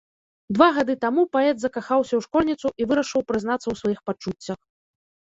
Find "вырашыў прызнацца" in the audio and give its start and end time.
2.91-3.63